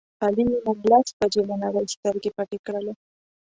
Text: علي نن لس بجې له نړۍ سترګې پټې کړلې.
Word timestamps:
علي 0.23 0.43
نن 0.49 0.75
لس 0.89 1.07
بجې 1.19 1.41
له 1.49 1.55
نړۍ 1.63 1.85
سترګې 1.95 2.29
پټې 2.37 2.57
کړلې. 2.65 2.93